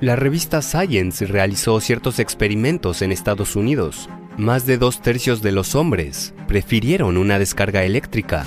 [0.00, 4.08] La revista Science realizó ciertos experimentos en Estados Unidos.
[4.36, 8.44] Más de dos tercios de los hombres prefirieron una descarga eléctrica.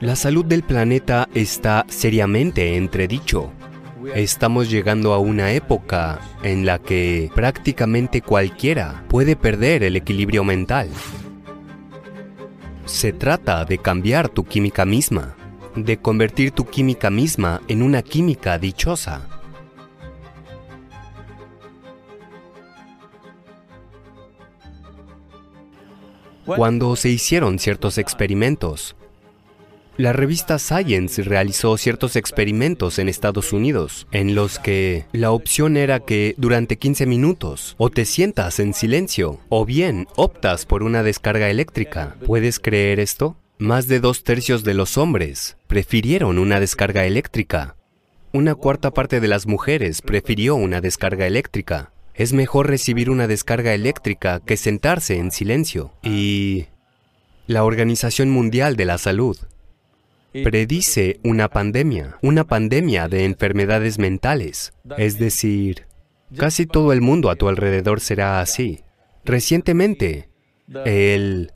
[0.00, 3.52] La salud del planeta está seriamente entredicho.
[4.14, 10.88] Estamos llegando a una época en la que prácticamente cualquiera puede perder el equilibrio mental.
[12.86, 15.36] Se trata de cambiar tu química misma,
[15.76, 19.39] de convertir tu química misma en una química dichosa.
[26.44, 28.96] Cuando se hicieron ciertos experimentos,
[29.96, 36.00] la revista Science realizó ciertos experimentos en Estados Unidos, en los que la opción era
[36.00, 41.50] que durante 15 minutos o te sientas en silencio, o bien optas por una descarga
[41.50, 42.16] eléctrica.
[42.24, 43.36] ¿Puedes creer esto?
[43.58, 47.76] Más de dos tercios de los hombres prefirieron una descarga eléctrica.
[48.32, 51.92] Una cuarta parte de las mujeres prefirió una descarga eléctrica.
[52.14, 55.92] Es mejor recibir una descarga eléctrica que sentarse en silencio.
[56.02, 56.66] Y
[57.46, 59.38] la Organización Mundial de la Salud
[60.32, 64.72] predice una pandemia, una pandemia de enfermedades mentales.
[64.96, 65.86] Es decir,
[66.36, 68.80] casi todo el mundo a tu alrededor será así.
[69.24, 70.28] Recientemente,
[70.84, 71.52] el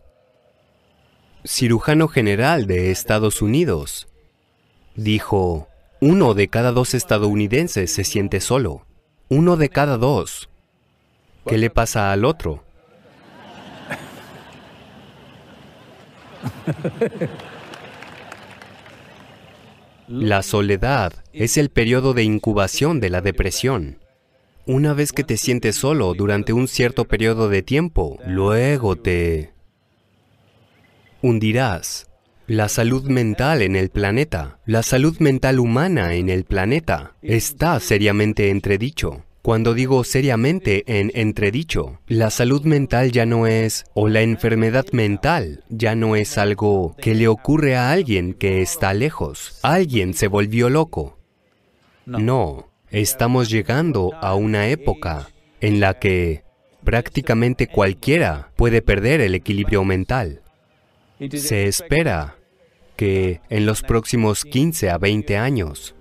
[1.44, 4.08] cirujano general de Estados Unidos
[4.96, 5.68] dijo,
[6.00, 8.86] uno de cada dos estadounidenses se siente solo.
[9.28, 10.48] Uno de cada dos.
[11.46, 12.64] ¿Qué le pasa al otro?
[20.08, 23.98] La soledad es el periodo de incubación de la depresión.
[24.66, 29.52] Una vez que te sientes solo durante un cierto periodo de tiempo, luego te
[31.22, 32.06] hundirás.
[32.46, 38.50] La salud mental en el planeta, la salud mental humana en el planeta, está seriamente
[38.50, 39.24] entredicho.
[39.40, 45.64] Cuando digo seriamente en entredicho, la salud mental ya no es, o la enfermedad mental
[45.70, 49.58] ya no es algo que le ocurre a alguien que está lejos.
[49.62, 51.18] Alguien se volvió loco.
[52.04, 55.30] No, estamos llegando a una época
[55.62, 56.44] en la que
[56.84, 60.42] prácticamente cualquiera puede perder el equilibrio mental.
[61.30, 62.36] Se espera
[62.96, 65.94] que en los próximos 15 a 20 años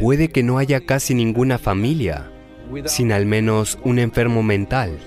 [0.00, 2.30] puede que no haya casi ninguna familia
[2.86, 4.98] sin al menos un enfermo mental.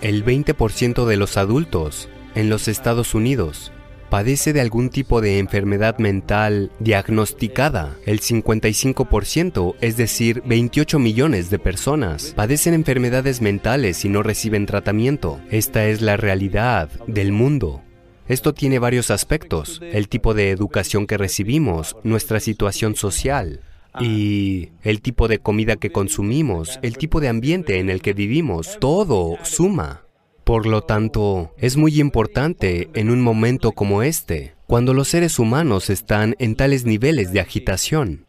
[0.00, 3.72] El 20% de los adultos en los Estados Unidos
[4.08, 7.96] padece de algún tipo de enfermedad mental diagnosticada.
[8.06, 15.40] El 55%, es decir, 28 millones de personas, padecen enfermedades mentales y no reciben tratamiento.
[15.50, 17.82] Esta es la realidad del mundo.
[18.30, 23.60] Esto tiene varios aspectos, el tipo de educación que recibimos, nuestra situación social,
[23.98, 28.78] y el tipo de comida que consumimos, el tipo de ambiente en el que vivimos,
[28.78, 30.04] todo suma.
[30.44, 35.90] Por lo tanto, es muy importante en un momento como este, cuando los seres humanos
[35.90, 38.26] están en tales niveles de agitación,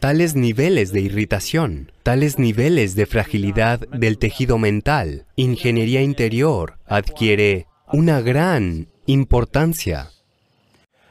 [0.00, 8.20] tales niveles de irritación, tales niveles de fragilidad del tejido mental, ingeniería interior adquiere una
[8.20, 10.10] gran importancia.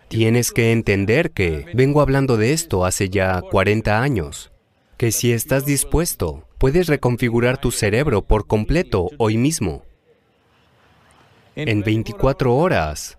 [0.08, 4.52] Tienes que entender que vengo hablando de esto hace ya 40 años,
[4.98, 9.84] que si estás dispuesto, puedes reconfigurar tu cerebro por completo hoy mismo.
[11.56, 13.18] En 24 horas,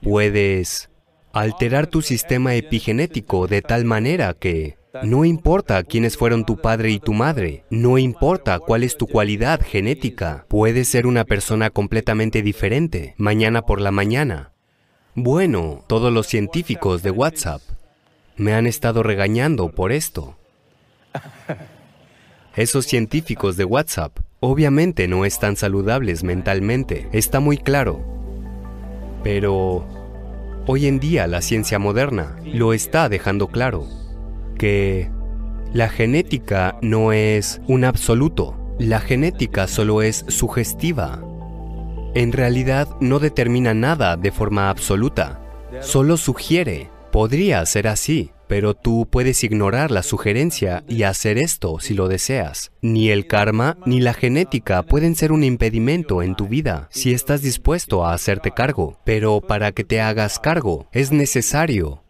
[0.00, 0.88] puedes
[1.32, 6.98] alterar tu sistema epigenético de tal manera que no importa quiénes fueron tu padre y
[6.98, 13.14] tu madre, no importa cuál es tu cualidad genética, puedes ser una persona completamente diferente
[13.16, 14.52] mañana por la mañana.
[15.14, 17.62] Bueno, todos los científicos de WhatsApp
[18.36, 20.36] me han estado regañando por esto.
[22.56, 28.04] Esos científicos de WhatsApp obviamente no están saludables mentalmente, está muy claro.
[29.22, 29.86] Pero
[30.66, 33.86] hoy en día la ciencia moderna lo está dejando claro,
[34.62, 35.10] que
[35.72, 41.20] la genética no es un absoluto, la genética solo es sugestiva,
[42.14, 45.40] en realidad no determina nada de forma absoluta,
[45.80, 51.94] solo sugiere, podría ser así, pero tú puedes ignorar la sugerencia y hacer esto si
[51.94, 52.70] lo deseas.
[52.82, 57.42] Ni el karma ni la genética pueden ser un impedimento en tu vida si estás
[57.42, 62.01] dispuesto a hacerte cargo, pero para que te hagas cargo es necesario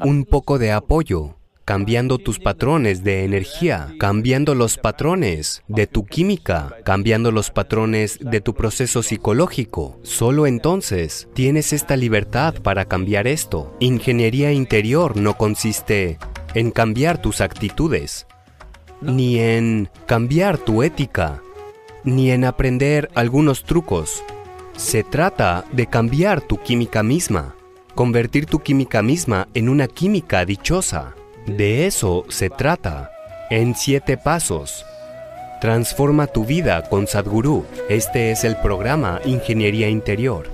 [0.00, 6.76] un poco de apoyo, cambiando tus patrones de energía, cambiando los patrones de tu química,
[6.84, 9.98] cambiando los patrones de tu proceso psicológico.
[10.02, 13.76] Solo entonces tienes esta libertad para cambiar esto.
[13.80, 16.18] Ingeniería interior no consiste
[16.54, 18.26] en cambiar tus actitudes.
[19.00, 21.42] ni en cambiar tu ética,
[22.04, 24.22] ni en aprender algunos trucos.
[24.76, 27.54] Se trata de cambiar tu química misma,
[27.98, 31.16] convertir tu química misma en una química dichosa.
[31.46, 33.10] De eso se trata.
[33.50, 34.86] En siete pasos.
[35.60, 37.66] Transforma tu vida con Sadhguru.
[37.88, 40.48] Este es el programa Ingeniería Interior.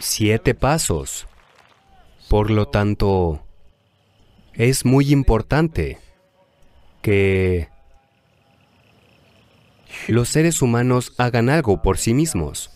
[0.00, 1.26] Siete pasos.
[2.28, 3.42] Por lo tanto,
[4.52, 5.96] es muy importante
[7.00, 7.71] que
[10.12, 12.70] los seres humanos hagan algo por sí mismos,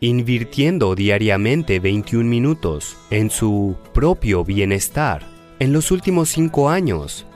[0.00, 5.22] invirtiendo diariamente 21 minutos en su propio bienestar.
[5.58, 7.26] En los últimos cinco años,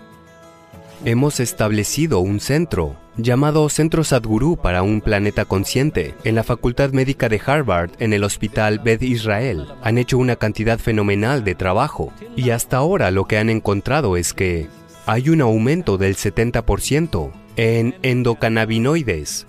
[1.05, 6.15] hemos establecido un centro llamado Centro Sadhguru para un planeta consciente.
[6.25, 10.79] En la Facultad Médica de Harvard, en el Hospital Beth Israel, han hecho una cantidad
[10.79, 14.69] fenomenal de trabajo y hasta ahora lo que han encontrado es que
[15.07, 19.47] hay un aumento del 70% en endocannabinoides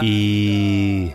[0.00, 1.12] y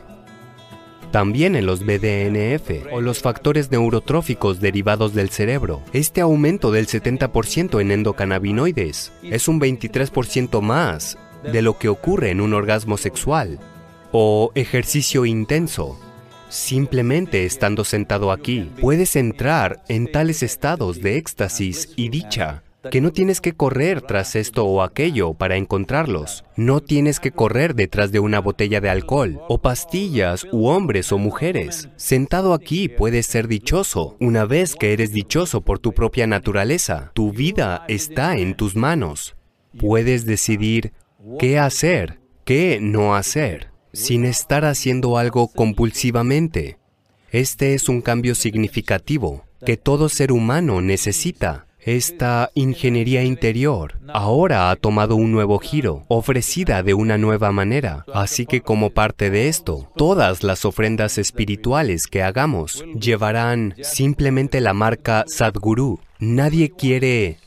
[1.11, 5.81] también en los BDNF o los factores neurotróficos derivados del cerebro.
[5.93, 12.41] Este aumento del 70% en endocannabinoides es un 23% más de lo que ocurre en
[12.41, 13.59] un orgasmo sexual
[14.11, 15.99] o ejercicio intenso.
[16.49, 23.11] Simplemente estando sentado aquí, puedes entrar en tales estados de éxtasis y dicha que no
[23.11, 26.43] tienes que correr tras esto o aquello para encontrarlos.
[26.55, 31.17] No tienes que correr detrás de una botella de alcohol, o pastillas, u hombres o
[31.17, 31.89] mujeres.
[31.95, 34.15] Sentado aquí puedes ser dichoso.
[34.19, 39.35] Una vez que eres dichoso por tu propia naturaleza, tu vida está en tus manos.
[39.77, 40.93] Puedes decidir
[41.39, 46.77] qué hacer, qué no hacer, sin estar haciendo algo compulsivamente.
[47.31, 51.66] Este es un cambio significativo que todo ser humano necesita.
[51.87, 58.05] Esta ingeniería interior ahora ha tomado un nuevo giro, ofrecida de una nueva manera.
[58.13, 64.73] Así que como parte de esto, todas las ofrendas espirituales que hagamos llevarán simplemente la
[64.73, 66.01] marca Sadhguru.
[66.19, 67.37] Nadie quiere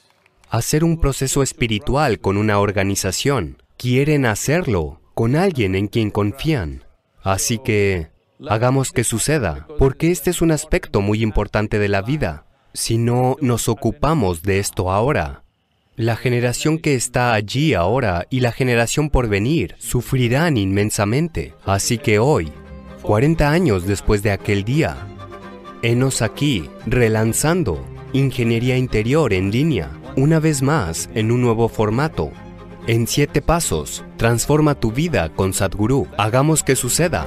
[0.48, 6.84] hacer un proceso espiritual con una organización quieren hacerlo con alguien en quien confían.
[7.22, 8.08] Así que
[8.46, 12.44] hagamos que suceda, porque este es un aspecto muy importante de la vida.
[12.72, 15.42] Si no nos ocupamos de esto ahora,
[15.96, 21.54] la generación que está allí ahora y la generación por venir sufrirán inmensamente.
[21.64, 22.52] Así que hoy,
[23.02, 24.96] 40 años después de aquel día,
[25.82, 32.32] enos aquí relanzando Ingeniería Interior en línea, una vez más en un nuevo formato,
[32.86, 36.08] en siete pasos, transforma tu vida con Sadhguru.
[36.16, 37.26] Hagamos que suceda.